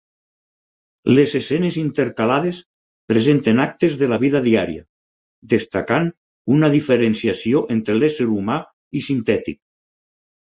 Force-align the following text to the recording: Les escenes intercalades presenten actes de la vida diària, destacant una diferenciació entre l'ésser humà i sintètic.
Les 1.17 1.33
escenes 1.39 1.75
intercalades 1.81 2.61
presenten 3.11 3.61
actes 3.65 3.97
de 3.99 4.07
la 4.13 4.17
vida 4.23 4.41
diària, 4.47 4.83
destacant 5.53 6.09
una 6.55 6.69
diferenciació 6.77 7.61
entre 7.77 7.99
l'ésser 7.99 8.27
humà 8.37 8.57
i 9.01 9.03
sintètic. 9.09 9.61